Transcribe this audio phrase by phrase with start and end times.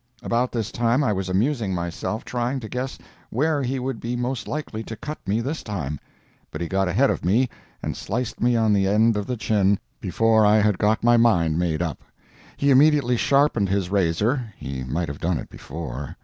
[0.23, 2.97] About this time I was amusing myself trying to guess
[3.29, 5.99] where he would be most likely to cut me this time,
[6.49, 7.49] but he got ahead of me
[7.83, 11.59] and sliced me on the end of the chin before I had got my mind
[11.59, 12.01] made up.
[12.57, 16.17] He immediately sharpened his razor—he might have done it before.